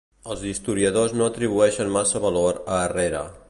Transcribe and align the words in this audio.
Els 0.35 0.45
historiadors 0.51 1.13
no 1.19 1.27
atribueixen 1.33 1.95
massa 1.99 2.25
valor 2.27 2.61
a 2.77 2.81
Herrera. 2.87 3.25